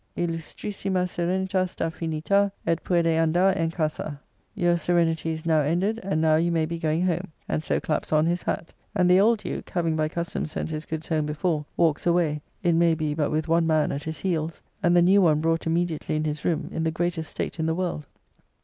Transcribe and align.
Illustrissima 0.17 1.05
Serenita 1.07 1.67
sta 1.69 1.91
finita, 1.91 2.51
et 2.65 2.83
puede 2.83 3.05
andar 3.19 3.55
en 3.55 3.69
casa." 3.69 4.19
"Your 4.55 4.75
serenity 4.75 5.29
is 5.29 5.45
now 5.45 5.61
ended; 5.61 5.99
and 6.03 6.19
now 6.19 6.37
you 6.37 6.51
may 6.51 6.65
be 6.65 6.79
going 6.79 7.05
home," 7.05 7.27
and 7.47 7.63
so 7.63 7.79
claps 7.79 8.11
on 8.11 8.25
his 8.25 8.41
hat. 8.41 8.73
And 8.95 9.07
the 9.07 9.19
old 9.19 9.37
Duke 9.43 9.69
(having 9.69 9.95
by 9.95 10.09
custom 10.09 10.47
sent 10.47 10.71
his 10.71 10.85
goods 10.85 11.07
home 11.09 11.27
before), 11.27 11.67
walks 11.77 12.07
away, 12.07 12.41
it 12.63 12.73
may 12.73 12.95
be 12.95 13.13
but 13.13 13.29
with 13.29 13.47
one 13.47 13.67
man 13.67 13.91
at 13.91 14.05
his 14.05 14.17
heels; 14.17 14.63
and 14.81 14.97
the 14.97 15.03
new 15.03 15.21
one 15.21 15.39
brought 15.39 15.67
immediately 15.67 16.15
in 16.15 16.23
his 16.23 16.43
room, 16.43 16.69
in 16.71 16.81
the 16.81 16.89
greatest 16.89 17.29
state 17.29 17.59
in 17.59 17.67
the 17.67 17.75
world. 17.75 18.07